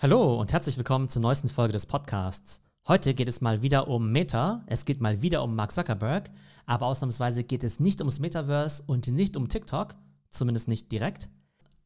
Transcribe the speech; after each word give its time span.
Hallo 0.00 0.38
und 0.38 0.52
herzlich 0.52 0.76
willkommen 0.76 1.08
zur 1.08 1.22
neuesten 1.22 1.48
Folge 1.48 1.72
des 1.72 1.86
Podcasts. 1.86 2.62
Heute 2.86 3.14
geht 3.14 3.26
es 3.26 3.40
mal 3.40 3.62
wieder 3.62 3.88
um 3.88 4.12
Meta, 4.12 4.62
es 4.68 4.84
geht 4.84 5.00
mal 5.00 5.22
wieder 5.22 5.42
um 5.42 5.56
Mark 5.56 5.72
Zuckerberg, 5.72 6.30
aber 6.66 6.86
ausnahmsweise 6.86 7.42
geht 7.42 7.64
es 7.64 7.80
nicht 7.80 8.00
ums 8.00 8.20
Metaverse 8.20 8.84
und 8.86 9.08
nicht 9.08 9.36
um 9.36 9.48
TikTok, 9.48 9.96
zumindest 10.30 10.68
nicht 10.68 10.92
direkt, 10.92 11.28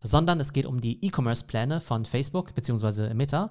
sondern 0.02 0.40
es 0.40 0.52
geht 0.52 0.66
um 0.66 0.78
die 0.78 1.02
E-Commerce-Pläne 1.02 1.80
von 1.80 2.04
Facebook 2.04 2.54
bzw. 2.54 3.14
Meta, 3.14 3.50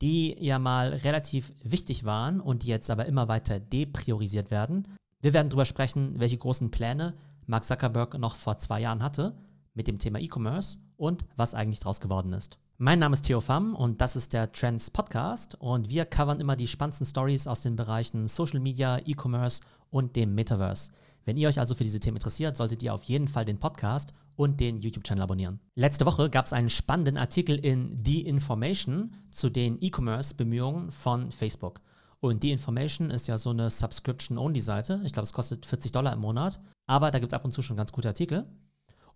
die 0.00 0.36
ja 0.38 0.60
mal 0.60 0.90
relativ 0.90 1.52
wichtig 1.64 2.04
waren 2.04 2.40
und 2.40 2.62
die 2.62 2.68
jetzt 2.68 2.90
aber 2.90 3.06
immer 3.06 3.26
weiter 3.26 3.58
depriorisiert 3.58 4.52
werden. 4.52 4.86
Wir 5.20 5.34
werden 5.34 5.48
darüber 5.48 5.64
sprechen, 5.64 6.20
welche 6.20 6.38
großen 6.38 6.70
Pläne 6.70 7.14
Mark 7.46 7.64
Zuckerberg 7.64 8.16
noch 8.20 8.36
vor 8.36 8.56
zwei 8.56 8.82
Jahren 8.82 9.02
hatte 9.02 9.36
mit 9.74 9.88
dem 9.88 9.98
Thema 9.98 10.20
E-Commerce 10.20 10.78
und 10.96 11.24
was 11.34 11.54
eigentlich 11.54 11.80
daraus 11.80 12.00
geworden 12.00 12.32
ist. 12.34 12.60
Mein 12.78 12.98
Name 12.98 13.14
ist 13.14 13.22
Theo 13.22 13.40
Pham 13.40 13.74
und 13.74 14.02
das 14.02 14.16
ist 14.16 14.34
der 14.34 14.52
Trends 14.52 14.90
Podcast 14.90 15.56
und 15.58 15.88
wir 15.88 16.04
covern 16.04 16.40
immer 16.40 16.56
die 16.56 16.66
spannendsten 16.66 17.06
Stories 17.06 17.46
aus 17.46 17.62
den 17.62 17.74
Bereichen 17.74 18.26
Social 18.26 18.60
Media, 18.60 18.98
E-Commerce 18.98 19.62
und 19.88 20.14
dem 20.14 20.34
Metaverse. 20.34 20.90
Wenn 21.24 21.38
ihr 21.38 21.48
euch 21.48 21.58
also 21.58 21.74
für 21.74 21.84
diese 21.84 22.00
Themen 22.00 22.18
interessiert, 22.18 22.54
solltet 22.54 22.82
ihr 22.82 22.92
auf 22.92 23.04
jeden 23.04 23.28
Fall 23.28 23.46
den 23.46 23.58
Podcast 23.58 24.12
und 24.36 24.60
den 24.60 24.78
YouTube-Channel 24.78 25.22
abonnieren. 25.24 25.58
Letzte 25.74 26.04
Woche 26.04 26.28
gab 26.28 26.44
es 26.44 26.52
einen 26.52 26.68
spannenden 26.68 27.16
Artikel 27.16 27.56
in 27.58 27.96
The 28.04 28.20
Information 28.26 29.14
zu 29.30 29.48
den 29.48 29.78
E-Commerce-Bemühungen 29.80 30.92
von 30.92 31.32
Facebook. 31.32 31.80
Und 32.20 32.42
The 32.42 32.52
Information 32.52 33.10
ist 33.10 33.26
ja 33.26 33.38
so 33.38 33.50
eine 33.50 33.70
Subscription-Only-Seite. 33.70 35.00
Ich 35.06 35.14
glaube, 35.14 35.24
es 35.24 35.32
kostet 35.32 35.64
40 35.64 35.92
Dollar 35.92 36.12
im 36.12 36.20
Monat. 36.20 36.60
Aber 36.86 37.10
da 37.10 37.20
gibt 37.20 37.32
es 37.32 37.34
ab 37.34 37.46
und 37.46 37.52
zu 37.52 37.62
schon 37.62 37.78
ganz 37.78 37.90
gute 37.90 38.08
Artikel. 38.08 38.46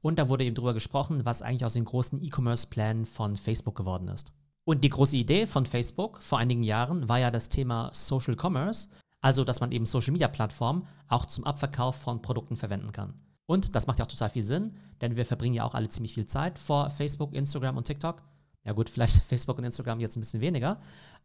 Und 0.03 0.19
da 0.19 0.29
wurde 0.29 0.45
eben 0.45 0.55
drüber 0.55 0.75
gesprochen, 0.75 1.25
was 1.25 1.43
eigentlich 1.43 1.65
aus 1.65 1.75
den 1.75 1.85
großen 1.85 2.23
E-Commerce-Plänen 2.23 3.05
von 3.05 3.37
Facebook 3.37 3.77
geworden 3.77 4.09
ist. 4.09 4.33
Und 4.65 4.83
die 4.85 4.89
große 4.89 5.17
Idee 5.17 5.47
von 5.47 5.67
Facebook 5.67 6.23
vor 6.23 6.39
einigen 6.39 6.63
Jahren 6.63 7.09
war 7.09 7.19
ja 7.19 7.31
das 7.31 7.49
Thema 7.49 7.91
Social 7.93 8.37
Commerce, 8.41 8.89
also 9.21 9.45
dass 9.45 9.61
man 9.61 9.73
eben 9.73 9.87
Social-Media-Plattformen 9.87 10.87
auch 11.09 11.27
zum 11.27 11.45
Abverkauf 11.45 11.97
von 11.97 12.23
Produkten 12.23 12.57
verwenden 12.57 12.93
kann. 12.93 13.15
Und 13.47 13.75
das 13.75 13.87
macht 13.87 13.99
ja 13.99 14.05
auch 14.05 14.11
total 14.11 14.31
viel 14.31 14.45
Sinn, 14.45 14.77
denn 15.01 15.17
wir 15.17 15.27
verbringen 15.27 15.55
ja 15.55 15.65
auch 15.65 15.75
alle 15.75 15.89
ziemlich 15.89 16.15
viel 16.15 16.27
Zeit 16.27 16.59
vor 16.59 16.89
Facebook, 16.89 17.35
Instagram 17.35 17.77
und 17.77 17.85
TikTok. 17.85 18.23
Ja 18.65 18.73
gut, 18.73 18.89
vielleicht 18.91 19.17
Facebook 19.25 19.59
und 19.59 19.65
Instagram 19.65 20.01
jetzt 20.01 20.17
ein 20.17 20.21
bisschen 20.21 20.41
weniger, 20.41 20.81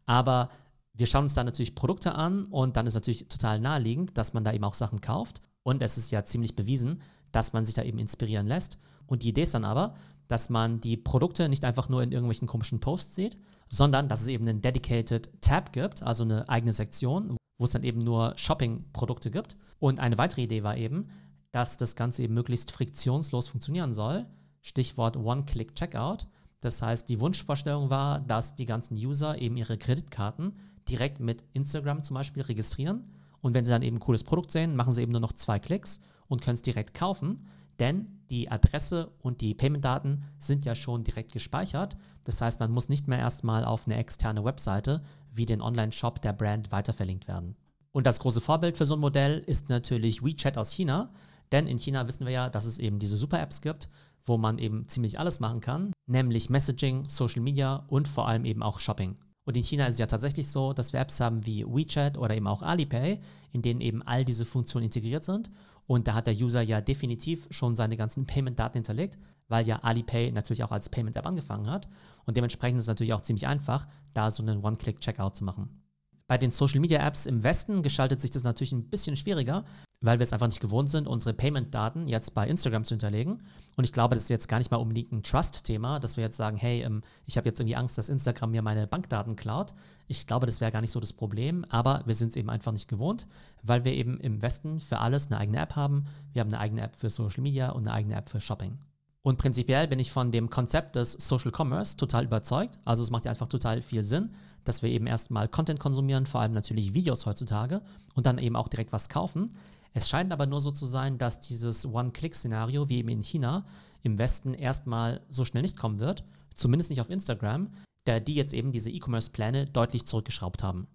aber 0.06 0.50
wir 0.92 1.06
schauen 1.06 1.24
uns 1.24 1.34
da 1.34 1.44
natürlich 1.44 1.74
Produkte 1.74 2.14
an 2.14 2.46
und 2.46 2.76
dann 2.76 2.86
ist 2.86 2.94
natürlich 2.94 3.28
total 3.28 3.60
naheliegend, 3.60 4.16
dass 4.16 4.32
man 4.32 4.44
da 4.44 4.52
eben 4.52 4.64
auch 4.64 4.74
Sachen 4.74 5.00
kauft. 5.00 5.42
Und 5.62 5.82
es 5.82 5.98
ist 5.98 6.10
ja 6.10 6.24
ziemlich 6.24 6.56
bewiesen, 6.56 7.02
dass 7.36 7.52
man 7.52 7.66
sich 7.66 7.74
da 7.74 7.82
eben 7.82 7.98
inspirieren 7.98 8.46
lässt. 8.46 8.78
Und 9.06 9.22
die 9.22 9.28
Idee 9.28 9.42
ist 9.42 9.54
dann 9.54 9.66
aber, 9.66 9.94
dass 10.26 10.48
man 10.48 10.80
die 10.80 10.96
Produkte 10.96 11.50
nicht 11.50 11.66
einfach 11.66 11.90
nur 11.90 12.02
in 12.02 12.10
irgendwelchen 12.10 12.48
komischen 12.48 12.80
Posts 12.80 13.14
sieht, 13.14 13.36
sondern 13.68 14.08
dass 14.08 14.22
es 14.22 14.28
eben 14.28 14.48
einen 14.48 14.62
dedicated 14.62 15.42
Tab 15.42 15.74
gibt, 15.74 16.02
also 16.02 16.24
eine 16.24 16.48
eigene 16.48 16.72
Sektion, 16.72 17.36
wo 17.58 17.66
es 17.66 17.72
dann 17.72 17.82
eben 17.82 18.00
nur 18.00 18.32
Shopping-Produkte 18.36 19.30
gibt. 19.30 19.54
Und 19.78 20.00
eine 20.00 20.16
weitere 20.16 20.44
Idee 20.44 20.62
war 20.62 20.78
eben, 20.78 21.10
dass 21.52 21.76
das 21.76 21.94
Ganze 21.94 22.22
eben 22.22 22.32
möglichst 22.32 22.72
friktionslos 22.72 23.48
funktionieren 23.48 23.92
soll. 23.92 24.24
Stichwort 24.62 25.18
One-Click-Checkout. 25.18 26.28
Das 26.60 26.80
heißt, 26.80 27.06
die 27.06 27.20
Wunschvorstellung 27.20 27.90
war, 27.90 28.20
dass 28.20 28.56
die 28.56 28.64
ganzen 28.64 28.94
User 28.94 29.36
eben 29.38 29.58
ihre 29.58 29.76
Kreditkarten 29.76 30.54
direkt 30.88 31.20
mit 31.20 31.44
Instagram 31.52 32.02
zum 32.02 32.14
Beispiel 32.14 32.44
registrieren. 32.44 33.04
Und 33.46 33.54
wenn 33.54 33.64
sie 33.64 33.70
dann 33.70 33.82
eben 33.82 33.98
ein 33.98 34.00
cooles 34.00 34.24
Produkt 34.24 34.50
sehen, 34.50 34.74
machen 34.74 34.92
sie 34.92 35.02
eben 35.02 35.12
nur 35.12 35.20
noch 35.20 35.32
zwei 35.32 35.60
Klicks 35.60 36.00
und 36.26 36.42
können 36.42 36.56
es 36.56 36.62
direkt 36.62 36.94
kaufen, 36.94 37.46
denn 37.78 38.08
die 38.28 38.50
Adresse 38.50 39.12
und 39.20 39.40
die 39.40 39.54
Payment-Daten 39.54 40.24
sind 40.36 40.64
ja 40.64 40.74
schon 40.74 41.04
direkt 41.04 41.30
gespeichert. 41.30 41.96
Das 42.24 42.40
heißt, 42.40 42.58
man 42.58 42.72
muss 42.72 42.88
nicht 42.88 43.06
mehr 43.06 43.20
erstmal 43.20 43.64
auf 43.64 43.86
eine 43.86 43.98
externe 43.98 44.44
Webseite 44.44 45.04
wie 45.30 45.46
den 45.46 45.62
Online-Shop 45.62 46.20
der 46.22 46.32
Brand 46.32 46.72
weiterverlinkt 46.72 47.28
werden. 47.28 47.54
Und 47.92 48.04
das 48.04 48.18
große 48.18 48.40
Vorbild 48.40 48.76
für 48.76 48.84
so 48.84 48.96
ein 48.96 49.00
Modell 49.00 49.38
ist 49.46 49.68
natürlich 49.68 50.24
WeChat 50.24 50.58
aus 50.58 50.72
China, 50.72 51.12
denn 51.52 51.68
in 51.68 51.78
China 51.78 52.08
wissen 52.08 52.26
wir 52.26 52.32
ja, 52.32 52.50
dass 52.50 52.64
es 52.64 52.80
eben 52.80 52.98
diese 52.98 53.16
Super-Apps 53.16 53.60
gibt, 53.60 53.88
wo 54.24 54.38
man 54.38 54.58
eben 54.58 54.88
ziemlich 54.88 55.20
alles 55.20 55.38
machen 55.38 55.60
kann, 55.60 55.92
nämlich 56.06 56.50
Messaging, 56.50 57.04
Social 57.08 57.42
Media 57.42 57.84
und 57.86 58.08
vor 58.08 58.26
allem 58.26 58.44
eben 58.44 58.64
auch 58.64 58.80
Shopping. 58.80 59.16
Und 59.46 59.56
in 59.56 59.62
China 59.62 59.86
ist 59.86 59.94
es 59.94 60.00
ja 60.00 60.06
tatsächlich 60.06 60.48
so, 60.48 60.72
dass 60.72 60.92
wir 60.92 60.98
Apps 60.98 61.20
haben 61.20 61.46
wie 61.46 61.64
WeChat 61.64 62.18
oder 62.18 62.34
eben 62.34 62.48
auch 62.48 62.62
Alipay, 62.62 63.20
in 63.52 63.62
denen 63.62 63.80
eben 63.80 64.02
all 64.02 64.24
diese 64.24 64.44
Funktionen 64.44 64.86
integriert 64.86 65.22
sind. 65.22 65.50
Und 65.86 66.08
da 66.08 66.14
hat 66.14 66.26
der 66.26 66.34
User 66.34 66.60
ja 66.62 66.80
definitiv 66.80 67.46
schon 67.50 67.76
seine 67.76 67.96
ganzen 67.96 68.26
Payment-Daten 68.26 68.78
hinterlegt, 68.78 69.18
weil 69.46 69.64
ja 69.64 69.78
Alipay 69.78 70.32
natürlich 70.32 70.64
auch 70.64 70.72
als 70.72 70.88
Payment-App 70.88 71.24
angefangen 71.24 71.70
hat. 71.70 71.86
Und 72.26 72.36
dementsprechend 72.36 72.78
ist 72.78 72.84
es 72.84 72.88
natürlich 72.88 73.14
auch 73.14 73.20
ziemlich 73.20 73.46
einfach, 73.46 73.86
da 74.14 74.32
so 74.32 74.42
einen 74.42 74.64
One-Click-Checkout 74.64 75.36
zu 75.36 75.44
machen. 75.44 75.80
Bei 76.26 76.38
den 76.38 76.50
Social 76.50 76.80
Media 76.80 77.06
Apps 77.06 77.26
im 77.26 77.44
Westen 77.44 77.82
gestaltet 77.82 78.20
sich 78.20 78.32
das 78.32 78.42
natürlich 78.42 78.72
ein 78.72 78.90
bisschen 78.90 79.14
schwieriger, 79.14 79.64
weil 80.00 80.18
wir 80.18 80.24
es 80.24 80.32
einfach 80.32 80.46
nicht 80.46 80.60
gewohnt 80.60 80.90
sind, 80.90 81.08
unsere 81.08 81.34
Payment-Daten 81.34 82.08
jetzt 82.08 82.34
bei 82.34 82.46
Instagram 82.46 82.84
zu 82.84 82.94
hinterlegen. 82.94 83.42
Und 83.76 83.84
ich 83.84 83.92
glaube, 83.92 84.14
das 84.14 84.24
ist 84.24 84.30
jetzt 84.30 84.48
gar 84.48 84.58
nicht 84.58 84.70
mal 84.70 84.76
unbedingt 84.76 85.12
ein 85.12 85.22
Trust-Thema, 85.22 86.00
dass 86.00 86.16
wir 86.16 86.24
jetzt 86.24 86.36
sagen, 86.36 86.56
hey, 86.56 86.82
ähm, 86.82 87.02
ich 87.24 87.36
habe 87.36 87.48
jetzt 87.48 87.60
irgendwie 87.60 87.76
Angst, 87.76 87.96
dass 87.98 88.08
Instagram 88.08 88.50
mir 88.50 88.62
meine 88.62 88.86
Bankdaten 88.86 89.36
klaut. 89.36 89.74
Ich 90.06 90.26
glaube, 90.26 90.46
das 90.46 90.60
wäre 90.60 90.70
gar 90.70 90.80
nicht 90.80 90.90
so 90.90 91.00
das 91.00 91.12
Problem, 91.12 91.64
aber 91.68 92.02
wir 92.06 92.14
sind 92.14 92.28
es 92.28 92.36
eben 92.36 92.50
einfach 92.50 92.72
nicht 92.72 92.88
gewohnt, 92.88 93.26
weil 93.62 93.84
wir 93.84 93.92
eben 93.92 94.20
im 94.20 94.42
Westen 94.42 94.80
für 94.80 94.98
alles 94.98 95.26
eine 95.26 95.38
eigene 95.38 95.58
App 95.58 95.76
haben. 95.76 96.04
Wir 96.32 96.40
haben 96.40 96.48
eine 96.48 96.60
eigene 96.60 96.82
App 96.82 96.96
für 96.96 97.10
Social 97.10 97.42
Media 97.42 97.70
und 97.70 97.86
eine 97.86 97.94
eigene 97.94 98.14
App 98.14 98.28
für 98.28 98.40
Shopping. 98.40 98.78
Und 99.26 99.38
prinzipiell 99.38 99.88
bin 99.88 99.98
ich 99.98 100.12
von 100.12 100.30
dem 100.30 100.50
Konzept 100.50 100.94
des 100.94 101.14
Social 101.14 101.50
Commerce 101.50 101.96
total 101.96 102.26
überzeugt. 102.26 102.78
Also 102.84 103.02
es 103.02 103.10
macht 103.10 103.24
ja 103.24 103.32
einfach 103.32 103.48
total 103.48 103.82
viel 103.82 104.04
Sinn, 104.04 104.30
dass 104.62 104.82
wir 104.82 104.90
eben 104.90 105.08
erstmal 105.08 105.48
Content 105.48 105.80
konsumieren, 105.80 106.26
vor 106.26 106.42
allem 106.42 106.52
natürlich 106.52 106.94
Videos 106.94 107.26
heutzutage 107.26 107.82
und 108.14 108.26
dann 108.26 108.38
eben 108.38 108.54
auch 108.54 108.68
direkt 108.68 108.92
was 108.92 109.08
kaufen. 109.08 109.56
Es 109.96 110.10
scheint 110.10 110.30
aber 110.30 110.44
nur 110.44 110.60
so 110.60 110.72
zu 110.72 110.84
sein, 110.84 111.16
dass 111.16 111.40
dieses 111.40 111.86
One-Click-Szenario, 111.86 112.90
wie 112.90 112.98
eben 112.98 113.08
in 113.08 113.22
China, 113.22 113.64
im 114.02 114.18
Westen 114.18 114.52
erstmal 114.52 115.22
so 115.30 115.46
schnell 115.46 115.62
nicht 115.62 115.78
kommen 115.78 116.00
wird, 116.00 116.22
zumindest 116.54 116.90
nicht 116.90 117.00
auf 117.00 117.08
Instagram, 117.08 117.70
da 118.04 118.20
die 118.20 118.34
jetzt 118.34 118.52
eben 118.52 118.72
diese 118.72 118.90
E-Commerce-Pläne 118.90 119.64
deutlich 119.68 120.04
zurückgeschraubt 120.04 120.62
haben. 120.62 120.86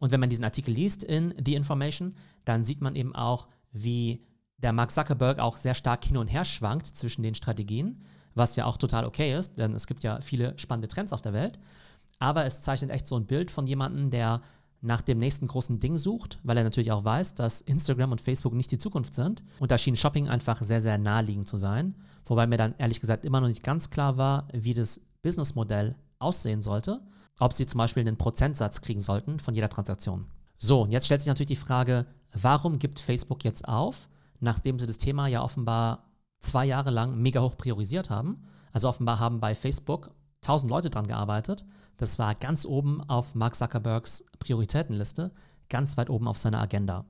Und 0.00 0.10
wenn 0.10 0.18
man 0.18 0.30
diesen 0.30 0.42
Artikel 0.42 0.74
liest 0.74 1.04
in 1.04 1.32
The 1.46 1.54
Information, 1.54 2.16
dann 2.44 2.64
sieht 2.64 2.80
man 2.80 2.96
eben 2.96 3.14
auch, 3.14 3.46
wie 3.70 4.26
der 4.56 4.72
Mark 4.72 4.90
Zuckerberg 4.90 5.38
auch 5.38 5.56
sehr 5.56 5.74
stark 5.74 6.04
hin 6.04 6.16
und 6.16 6.26
her 6.26 6.44
schwankt 6.44 6.86
zwischen 6.86 7.22
den 7.22 7.36
Strategien, 7.36 8.02
was 8.34 8.56
ja 8.56 8.64
auch 8.64 8.78
total 8.78 9.04
okay 9.04 9.32
ist, 9.38 9.60
denn 9.60 9.74
es 9.74 9.86
gibt 9.86 10.02
ja 10.02 10.20
viele 10.22 10.58
spannende 10.58 10.88
Trends 10.88 11.12
auf 11.12 11.22
der 11.22 11.34
Welt. 11.34 11.60
Aber 12.18 12.46
es 12.46 12.62
zeichnet 12.62 12.90
echt 12.90 13.06
so 13.06 13.14
ein 13.14 13.26
Bild 13.26 13.52
von 13.52 13.68
jemandem, 13.68 14.10
der 14.10 14.42
nach 14.82 15.02
dem 15.02 15.18
nächsten 15.18 15.46
großen 15.46 15.78
Ding 15.78 15.98
sucht, 15.98 16.38
weil 16.42 16.56
er 16.56 16.64
natürlich 16.64 16.92
auch 16.92 17.04
weiß, 17.04 17.34
dass 17.34 17.60
Instagram 17.60 18.12
und 18.12 18.20
Facebook 18.20 18.54
nicht 18.54 18.70
die 18.70 18.78
Zukunft 18.78 19.14
sind. 19.14 19.44
Und 19.58 19.70
da 19.70 19.78
schien 19.78 19.96
Shopping 19.96 20.28
einfach 20.28 20.62
sehr, 20.62 20.80
sehr 20.80 20.96
naheliegend 20.98 21.48
zu 21.48 21.56
sein. 21.56 21.94
Wobei 22.24 22.46
mir 22.46 22.56
dann 22.56 22.74
ehrlich 22.78 23.00
gesagt 23.00 23.24
immer 23.24 23.40
noch 23.40 23.48
nicht 23.48 23.62
ganz 23.62 23.90
klar 23.90 24.16
war, 24.16 24.48
wie 24.52 24.74
das 24.74 25.00
Businessmodell 25.22 25.96
aussehen 26.18 26.62
sollte. 26.62 27.00
Ob 27.38 27.52
sie 27.52 27.66
zum 27.66 27.78
Beispiel 27.78 28.06
einen 28.06 28.16
Prozentsatz 28.16 28.80
kriegen 28.80 29.00
sollten 29.00 29.38
von 29.38 29.54
jeder 29.54 29.68
Transaktion. 29.68 30.26
So, 30.58 30.82
und 30.82 30.90
jetzt 30.90 31.06
stellt 31.06 31.20
sich 31.20 31.28
natürlich 31.28 31.48
die 31.48 31.56
Frage, 31.56 32.06
warum 32.32 32.78
gibt 32.78 33.00
Facebook 33.00 33.44
jetzt 33.44 33.66
auf? 33.66 34.08
nachdem 34.40 34.78
sie 34.78 34.86
das 34.86 34.98
Thema 34.98 35.26
ja 35.28 35.42
offenbar 35.42 36.10
zwei 36.40 36.64
Jahre 36.64 36.90
lang 36.90 37.16
mega 37.18 37.40
hoch 37.40 37.56
priorisiert 37.56 38.10
haben. 38.10 38.42
Also 38.72 38.88
offenbar 38.88 39.20
haben 39.20 39.40
bei 39.40 39.54
Facebook 39.54 40.10
1000 40.42 40.70
Leute 40.70 40.90
dran 40.90 41.06
gearbeitet. 41.06 41.64
Das 41.96 42.18
war 42.18 42.34
ganz 42.34 42.64
oben 42.64 43.02
auf 43.08 43.34
Mark 43.34 43.54
Zuckerbergs 43.54 44.24
Prioritätenliste, 44.38 45.32
ganz 45.68 45.96
weit 45.96 46.10
oben 46.10 46.28
auf 46.28 46.38
seiner 46.38 46.60
Agenda. 46.60 47.04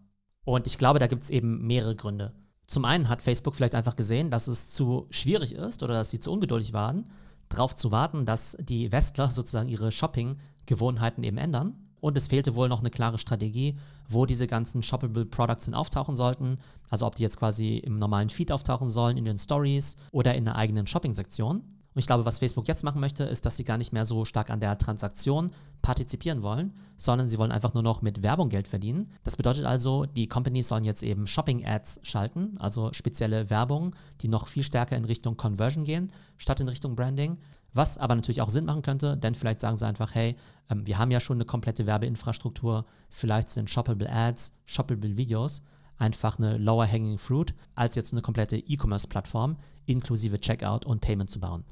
Und 0.45 0.67
ich 0.67 0.79
glaube, 0.79 0.99
da 0.99 1.07
gibt 1.07 1.23
es 1.23 1.31
eben 1.31 1.67
mehrere 1.67 1.95
Gründe. 1.95 2.35
Zum 2.67 2.85
einen 2.85 3.09
hat 3.09 3.23
Facebook 3.23 3.55
vielleicht 3.55 3.75
einfach 3.75 3.97
gesehen, 3.97 4.31
dass 4.31 4.47
es 4.47 4.71
zu 4.71 5.07
schwierig 5.11 5.55
ist 5.55 5.83
oder 5.83 5.95
dass 5.95 6.11
sie 6.11 6.21
zu 6.21 6.33
ungeduldig 6.33 6.73
waren, 6.73 7.05
darauf 7.49 7.75
zu 7.75 7.91
warten, 7.91 8.25
dass 8.25 8.57
die 8.61 8.93
Westler 8.93 9.31
sozusagen 9.31 9.69
ihre 9.69 9.93
Shopping-Gewohnheiten 9.93 11.25
eben 11.25 11.37
ändern. 11.37 11.75
Und 12.01 12.17
es 12.17 12.29
fehlte 12.29 12.55
wohl 12.55 12.69
noch 12.69 12.81
eine 12.81 12.91
klare 12.91 13.19
Strategie, 13.19 13.77
wo 14.09 14.25
diese 14.25 14.47
ganzen 14.47 14.83
Shoppable 14.83 15.27
Products 15.27 15.67
denn 15.67 15.75
auftauchen 15.75 16.17
sollten. 16.17 16.59
Also 16.89 17.07
ob 17.07 17.17
die 17.17 17.23
jetzt 17.23 17.39
quasi 17.39 17.77
im 17.77 17.99
normalen 17.99 18.31
Feed 18.31 18.51
auftauchen 18.53 18.89
sollen, 18.89 19.19
in 19.19 19.25
den 19.25 19.37
Stories 19.37 19.97
oder 20.11 20.35
in 20.35 20.49
einer 20.49 20.57
eigenen 20.57 20.87
Shopping-Sektion. 20.87 21.63
Und 21.95 21.99
ich 21.99 22.07
glaube, 22.07 22.25
was 22.25 22.39
Facebook 22.39 22.69
jetzt 22.69 22.85
machen 22.85 23.01
möchte, 23.01 23.25
ist, 23.25 23.45
dass 23.47 23.57
sie 23.57 23.65
gar 23.65 23.77
nicht 23.77 23.93
mehr 23.93 24.05
so 24.05 24.25
stark 24.25 24.51
an 24.51 24.61
der 24.61 24.79
Transaktion 24.79 25.51
partizipieren 25.83 26.43
wollen, 26.43 26.73
sondern 26.99 27.29
sie 27.29 27.37
wollen 27.39 27.51
einfach 27.51 27.75
nur 27.75 27.83
noch 27.83 28.01
mit 28.01 28.23
Werbung 28.23 28.49
Geld 28.49 28.69
verdienen. 28.69 29.11
Das 29.25 29.37
bedeutet 29.37 29.65
also, 29.65 30.07
die 30.07 30.29
Companies 30.29 30.69
sollen 30.69 30.85
jetzt 30.85 31.03
eben 31.03 31.27
Shopping-Ads 31.27 32.01
schalten, 32.05 32.57
also 32.59 32.93
spezielle 32.93 33.51
Werbung, 33.51 33.97
die 34.21 34.29
noch 34.29 34.47
viel 34.47 34.63
stärker 34.63 34.97
in 34.97 35.05
Richtung 35.05 35.37
Conversion 35.37 35.85
gehen, 35.85 36.13
statt 36.39 36.61
in 36.61 36.69
Richtung 36.69 36.95
Branding. 36.95 37.39
Was 37.73 37.99
aber 37.99 38.15
natürlich 38.15 38.43
auch 38.43 38.51
Sinn 38.51 38.65
machen 38.65 38.83
könnte, 38.83 39.17
denn 39.17 39.35
vielleicht 39.35 39.61
sagen 39.61 39.77
sie 39.77 39.87
einfach, 39.87 40.15
hey, 40.15 40.37
ähm, 40.71 40.87
wir 40.87 40.99
haben 40.99 41.11
ja 41.11 41.21
schon 41.21 41.39
eine 41.39 41.45
komplette 41.45 41.87
Werbeinfrastruktur, 41.87 42.85
vielleicht 43.09 43.49
sind 43.49 43.71
Shoppable 43.71 44.11
Ads, 44.11 44.53
Shoppable 44.67 45.17
Videos 45.17 45.63
einfach 46.01 46.39
eine 46.39 46.57
lower 46.57 46.87
hanging 46.87 47.19
fruit, 47.19 47.55
als 47.75 47.95
jetzt 47.95 48.13
eine 48.13 48.23
komplette 48.23 48.57
E-Commerce-Plattform 48.57 49.57
inklusive 49.87 50.41
Checkout 50.41 50.87
und 50.87 51.01
Payment 51.01 51.31
zu 51.31 51.41
bauen. 51.41 51.65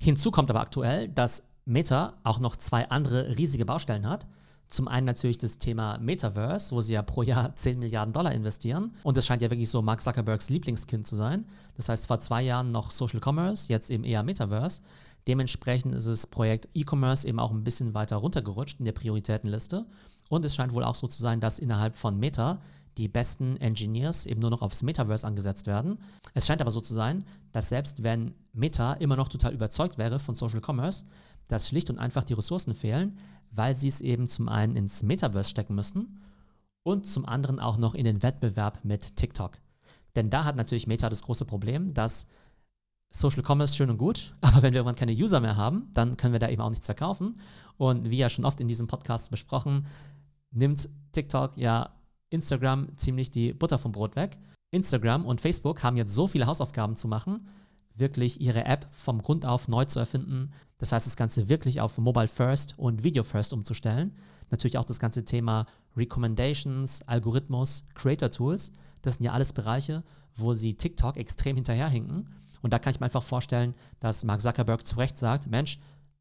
Hinzu 0.00 0.30
kommt 0.30 0.50
aber 0.50 0.60
aktuell, 0.60 1.08
dass 1.08 1.44
Meta 1.64 2.14
auch 2.24 2.40
noch 2.40 2.56
zwei 2.56 2.88
andere 2.90 3.36
riesige 3.36 3.64
Baustellen 3.64 4.08
hat. 4.08 4.26
Zum 4.68 4.88
einen 4.88 5.06
natürlich 5.06 5.38
das 5.38 5.58
Thema 5.58 5.98
Metaverse, 5.98 6.74
wo 6.74 6.80
sie 6.80 6.94
ja 6.94 7.02
pro 7.02 7.22
Jahr 7.22 7.54
10 7.56 7.78
Milliarden 7.78 8.12
Dollar 8.12 8.32
investieren. 8.32 8.94
Und 9.02 9.16
das 9.16 9.26
scheint 9.26 9.42
ja 9.42 9.50
wirklich 9.50 9.70
so 9.70 9.82
Mark 9.82 10.02
Zuckerbergs 10.02 10.50
Lieblingskind 10.50 11.06
zu 11.06 11.16
sein. 11.16 11.46
Das 11.76 11.88
heißt, 11.88 12.06
vor 12.06 12.18
zwei 12.18 12.42
Jahren 12.42 12.70
noch 12.70 12.90
Social 12.90 13.20
Commerce, 13.22 13.72
jetzt 13.72 13.90
eben 13.90 14.04
eher 14.04 14.22
Metaverse. 14.22 14.82
Dementsprechend 15.26 15.94
ist 15.94 16.08
das 16.08 16.26
Projekt 16.26 16.68
E-Commerce 16.74 17.26
eben 17.26 17.40
auch 17.40 17.50
ein 17.50 17.64
bisschen 17.64 17.94
weiter 17.94 18.16
runtergerutscht 18.16 18.78
in 18.78 18.84
der 18.84 18.92
Prioritätenliste. 18.92 19.86
Und 20.28 20.44
es 20.44 20.54
scheint 20.54 20.74
wohl 20.74 20.84
auch 20.84 20.94
so 20.94 21.06
zu 21.06 21.20
sein, 21.20 21.40
dass 21.40 21.58
innerhalb 21.58 21.94
von 21.94 22.18
Meta 22.18 22.60
die 22.96 23.08
besten 23.08 23.56
Engineers 23.56 24.26
eben 24.26 24.40
nur 24.40 24.50
noch 24.50 24.62
aufs 24.62 24.82
Metaverse 24.82 25.26
angesetzt 25.26 25.66
werden. 25.66 25.98
Es 26.32 26.46
scheint 26.46 26.60
aber 26.60 26.70
so 26.70 26.80
zu 26.80 26.94
sein, 26.94 27.24
dass 27.52 27.68
selbst 27.68 28.02
wenn 28.02 28.34
Meta 28.52 28.94
immer 28.94 29.16
noch 29.16 29.28
total 29.28 29.52
überzeugt 29.52 29.98
wäre 29.98 30.18
von 30.18 30.34
Social 30.34 30.60
Commerce, 30.64 31.04
dass 31.48 31.68
schlicht 31.68 31.90
und 31.90 31.98
einfach 31.98 32.24
die 32.24 32.34
Ressourcen 32.34 32.74
fehlen, 32.74 33.18
weil 33.50 33.74
sie 33.74 33.88
es 33.88 34.00
eben 34.00 34.26
zum 34.26 34.48
einen 34.48 34.76
ins 34.76 35.02
Metaverse 35.02 35.50
stecken 35.50 35.74
müssen 35.74 36.20
und 36.82 37.06
zum 37.06 37.26
anderen 37.26 37.60
auch 37.60 37.76
noch 37.76 37.94
in 37.94 38.04
den 38.04 38.22
Wettbewerb 38.22 38.84
mit 38.84 39.16
TikTok. 39.16 39.58
Denn 40.16 40.30
da 40.30 40.44
hat 40.44 40.56
natürlich 40.56 40.86
Meta 40.86 41.08
das 41.08 41.22
große 41.22 41.44
Problem, 41.44 41.94
dass 41.94 42.26
Social 43.10 43.44
Commerce 43.46 43.76
schön 43.76 43.90
und 43.90 43.98
gut, 43.98 44.34
aber 44.40 44.62
wenn 44.62 44.72
wir 44.72 44.80
irgendwann 44.80 44.96
keine 44.96 45.12
User 45.12 45.40
mehr 45.40 45.56
haben, 45.56 45.88
dann 45.92 46.16
können 46.16 46.32
wir 46.32 46.40
da 46.40 46.48
eben 46.48 46.62
auch 46.62 46.70
nichts 46.70 46.86
verkaufen. 46.86 47.40
Und 47.76 48.10
wie 48.10 48.18
ja 48.18 48.28
schon 48.28 48.44
oft 48.44 48.60
in 48.60 48.68
diesem 48.68 48.86
Podcast 48.86 49.30
besprochen, 49.30 49.86
nimmt 50.50 50.88
TikTok 51.12 51.56
ja 51.56 51.90
Instagram 52.34 52.88
ziemlich 52.96 53.30
die 53.30 53.52
Butter 53.52 53.78
vom 53.78 53.92
Brot 53.92 54.16
weg. 54.16 54.38
Instagram 54.70 55.24
und 55.24 55.40
Facebook 55.40 55.82
haben 55.82 55.96
jetzt 55.96 56.12
so 56.12 56.26
viele 56.26 56.46
Hausaufgaben 56.46 56.96
zu 56.96 57.08
machen, 57.08 57.48
wirklich 57.94 58.40
ihre 58.40 58.64
App 58.64 58.88
vom 58.90 59.22
Grund 59.22 59.46
auf 59.46 59.68
neu 59.68 59.84
zu 59.84 60.00
erfinden. 60.00 60.50
Das 60.78 60.92
heißt, 60.92 61.06
das 61.06 61.16
Ganze 61.16 61.48
wirklich 61.48 61.80
auf 61.80 61.96
Mobile 61.98 62.28
First 62.28 62.74
und 62.76 63.04
Video 63.04 63.22
First 63.22 63.52
umzustellen. 63.52 64.16
Natürlich 64.50 64.76
auch 64.78 64.84
das 64.84 64.98
ganze 64.98 65.24
Thema 65.24 65.66
Recommendations, 65.96 67.02
Algorithmus, 67.06 67.84
Creator 67.94 68.30
Tools. 68.30 68.72
Das 69.02 69.14
sind 69.14 69.24
ja 69.24 69.32
alles 69.32 69.52
Bereiche, 69.52 70.02
wo 70.34 70.54
sie 70.54 70.74
TikTok 70.74 71.16
extrem 71.16 71.56
hinterherhinken. 71.56 72.28
Und 72.62 72.72
da 72.72 72.78
kann 72.78 72.92
ich 72.92 73.00
mir 73.00 73.06
einfach 73.06 73.22
vorstellen, 73.22 73.74
dass 74.00 74.24
Mark 74.24 74.40
Zuckerberg 74.40 74.84
zu 74.84 74.96
Recht 74.96 75.18
sagt: 75.18 75.46
Mensch, 75.46 75.78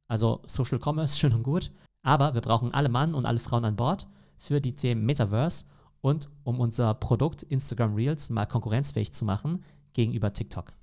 also 0.08 0.42
Social 0.46 0.80
Commerce, 0.80 1.18
schön 1.18 1.34
und 1.34 1.44
gut, 1.44 1.72
aber 2.04 2.36
wir 2.36 2.42
brauchen 2.42 2.72
alle 2.74 2.90
Mann 2.90 3.16
und 3.16 3.26
alle 3.26 3.40
Frauen 3.40 3.66
an 3.66 3.76
Bord 3.76 4.08
für 4.38 4.62
die 4.62 4.76
Themen 4.76 5.06
Metaverse 5.06 5.66
und 6.04 6.30
um 6.44 6.60
unser 6.60 6.94
Produkt 6.94 7.44
Instagram 7.44 7.96
Reels 7.96 8.30
mal 8.30 8.46
konkurrenzfähig 8.46 9.14
zu 9.14 9.24
machen 9.24 9.64
gegenüber 9.94 10.34
TikTok. 10.34 10.74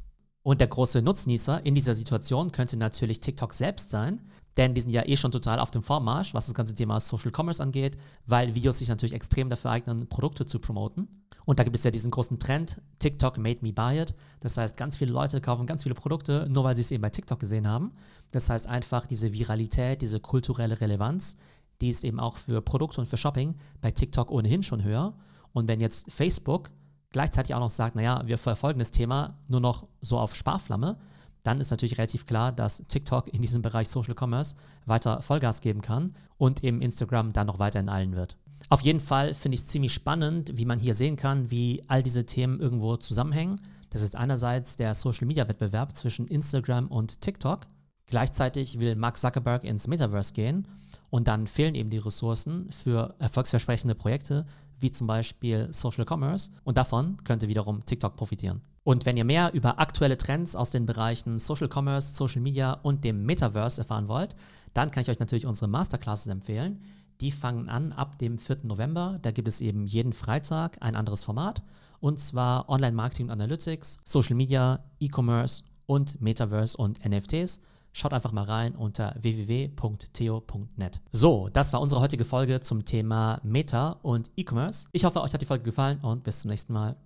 Und 0.43 0.63
der 0.63 0.69
große 0.69 1.03
Nutznießer 1.03 1.65
in 1.67 1.75
dieser 1.75 1.93
Situation 1.93 2.51
könnte 2.51 2.79
natürlich 2.79 3.21
TikTok 3.21 3.53
selbst 3.53 3.91
sein, 3.91 4.23
denn 4.57 4.75
die 4.75 4.81
sind 4.81 4.91
ja 4.91 5.07
eh 5.07 5.19
schon 5.19 5.31
total 5.31 5.61
auf 5.61 5.71
dem 5.71 5.83
Vormarsch, 5.83 6.33
was 6.33 6.47
das 6.47 6.55
ganze 6.55 6.75
Thema 6.75 6.99
Social 7.01 7.31
Commerce 7.37 7.63
angeht, 7.63 7.99
weil 8.27 8.55
Videos 8.55 8.79
sich 8.79 8.89
natürlich 8.89 9.13
extrem 9.13 9.51
dafür 9.51 9.73
eignen, 9.73 10.09
Produkte 10.09 10.47
zu 10.47 10.59
promoten. 10.59 11.07
Und 11.45 11.59
da 11.59 11.65
gibt 11.65 11.77
es 11.77 11.85
ja 11.85 11.91
diesen 11.91 12.11
großen 12.11 12.39
Trend, 12.39 12.81
TikTok 12.99 13.37
made 13.37 13.59
me 13.61 13.75
buy 13.75 14.01
it. 14.01 14.15
Das 14.41 14.57
heißt, 14.57 14.79
ganz 14.79 14.97
viele 14.97 15.13
Leute 15.13 15.43
kaufen 15.43 15.67
ganz 15.67 15.83
viele 15.83 15.95
Produkte, 15.95 16.49
nur 16.49 16.65
weil 16.65 16.75
sie 16.75 16.83
es 16.83 16.91
eben 16.91 17.03
bei 17.03 17.11
TikTok 17.11 17.39
gesehen 17.39 17.69
haben. 17.69 17.93
Das 18.33 18.49
heißt 18.49 18.67
einfach 18.67 19.07
diese 19.07 19.35
Viralität, 19.35 20.01
diese 20.01 20.21
kulturelle 20.21 20.81
Relevanz, 20.81 21.37
die 21.81 21.89
ist 21.89 22.05
eben 22.05 22.21
auch 22.21 22.37
für 22.37 22.61
Produkte 22.61 23.01
und 23.01 23.07
für 23.07 23.17
Shopping 23.17 23.55
bei 23.81 23.91
TikTok 23.91 24.31
ohnehin 24.31 24.63
schon 24.63 24.83
höher. 24.83 25.15
Und 25.53 25.69
wenn 25.69 25.81
jetzt 25.81 26.13
Facebook 26.13 26.71
gleichzeitig 27.13 27.55
auch 27.55 27.61
noch 27.61 27.71
sagt, 27.71 27.97
naja, 27.97 28.23
wir 28.27 28.39
verfolgen 28.39 28.79
das 28.79 28.91
Thema 28.91 29.39
nur 29.49 29.61
noch 29.61 29.87
so 30.01 30.19
auf 30.19 30.35
Sparflamme, 30.35 30.99
dann 31.43 31.61
ist 31.61 31.71
natürlich 31.71 31.99
relativ 31.99 32.27
klar, 32.27 32.53
dass 32.53 32.85
TikTok 32.87 33.33
in 33.33 33.41
diesem 33.41 33.63
Bereich 33.63 33.89
Social 33.89 34.15
Commerce 34.19 34.55
weiter 34.87 35.23
Vollgas 35.23 35.61
geben 35.61 35.81
kann 35.81 36.13
und 36.37 36.63
eben 36.63 36.83
Instagram 36.83 37.33
dann 37.33 37.47
noch 37.47 37.59
weiter 37.59 37.81
in 37.81 37.89
allen 37.89 38.15
wird. 38.15 38.37
Auf 38.69 38.83
jeden 38.83 39.01
Fall 39.01 39.35
finde 39.35 39.55
ich 39.55 39.63
es 39.63 39.69
ziemlich 39.69 39.95
spannend, 39.95 40.53
wie 40.55 40.67
man 40.67 40.79
hier 40.79 40.95
sehen 40.95 41.17
kann, 41.17 41.51
wie 41.51 41.83
all 41.89 42.03
diese 42.03 42.27
Themen 42.27 42.61
irgendwo 42.61 42.97
zusammenhängen. 42.97 43.57
Das 43.89 44.03
ist 44.03 44.15
einerseits 44.15 44.77
der 44.77 44.95
Social 44.95 45.27
Media 45.27 45.49
Wettbewerb 45.49 45.97
zwischen 45.97 46.29
Instagram 46.29 46.87
und 46.89 47.21
TikTok. 47.23 47.67
Gleichzeitig 48.11 48.79
will 48.79 48.97
Mark 48.97 49.17
Zuckerberg 49.17 49.65
ins 49.65 49.87
Metaverse 49.89 50.35
gehen 50.35 50.67
und 51.11 51.29
dann 51.29 51.47
fehlen 51.47 51.75
eben 51.75 51.91
die 51.91 51.99
Ressourcen 51.99 52.71
für 52.71 53.15
erfolgsversprechende 53.19 53.95
Projekte, 53.95 54.47
wie 54.81 54.93
zum 54.93 55.07
Beispiel 55.07 55.69
Social 55.73 56.05
Commerce. 56.09 56.51
Und 56.65 56.77
davon 56.77 57.17
könnte 57.25 57.49
wiederum 57.49 57.85
TikTok 57.85 58.17
profitieren. 58.17 58.63
Und 58.83 59.07
wenn 59.07 59.17
ihr 59.17 59.25
mehr 59.25 59.53
über 59.53 59.79
aktuelle 59.79 60.17
Trends 60.17 60.57
aus 60.57 60.71
den 60.71 60.87
Bereichen 60.87 61.39
Social 61.39 61.69
Commerce, 61.73 62.15
Social 62.15 62.41
Media 62.41 62.73
und 62.73 63.05
dem 63.05 63.25
Metaverse 63.25 63.81
erfahren 63.81 64.09
wollt, 64.09 64.35
dann 64.75 64.91
kann 64.91 65.03
ich 65.03 65.11
euch 65.11 65.19
natürlich 65.19 65.47
unsere 65.47 65.69
Masterclasses 65.69 66.29
empfehlen. 66.29 66.83
Die 67.21 67.31
fangen 67.31 67.69
an 67.69 67.93
ab 67.93 68.19
dem 68.19 68.39
4. 68.39 68.61
November. 68.63 69.19
Da 69.23 69.31
gibt 69.31 69.49
es 69.49 69.61
eben 69.61 69.87
jeden 69.87 70.13
Freitag 70.13 70.79
ein 70.81 70.97
anderes 70.97 71.23
Format. 71.23 71.63
Und 72.01 72.19
zwar 72.19 72.69
Online-Marketing 72.69 73.27
und 73.27 73.33
Analytics, 73.33 73.99
Social 74.05 74.35
Media, 74.35 74.83
E-Commerce 75.01 75.63
und 75.85 76.21
Metaverse 76.23 76.77
und 76.77 77.05
NFTs. 77.05 77.61
Schaut 77.93 78.13
einfach 78.13 78.33
mal 78.33 78.45
rein 78.45 78.75
unter 78.75 79.15
www.theo.net. 79.21 81.01
So, 81.13 81.49
das 81.53 81.73
war 81.73 81.81
unsere 81.81 82.01
heutige 82.01 82.25
Folge 82.25 82.61
zum 82.61 82.85
Thema 82.85 83.41
Meta 83.43 83.99
und 84.03 84.31
E-Commerce. 84.37 84.89
Ich 84.93 85.05
hoffe, 85.05 85.23
euch 85.23 85.33
hat 85.33 85.41
die 85.41 85.47
Folge 85.47 85.65
gefallen 85.65 86.01
und 86.01 86.23
bis 86.23 86.41
zum 86.41 86.51
nächsten 86.51 86.73
Mal. 86.73 86.97